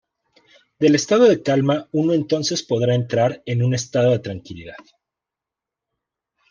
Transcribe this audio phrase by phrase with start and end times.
[0.79, 4.77] Del estado de calma uno entonces podrá entrar en un estado de tranquilidad.